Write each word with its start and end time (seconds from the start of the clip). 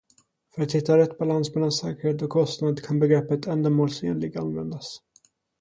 För 0.55 0.61
att 0.63 0.71
hitta 0.71 0.97
rätt 0.97 1.17
balans 1.17 1.55
mellan 1.55 1.71
säkerhet 1.71 2.21
och 2.21 2.29
kostnad 2.29 2.81
kan 2.83 2.99
begreppet 2.99 3.47
ändamålsenlig 3.47 4.37
användas. 4.37 4.99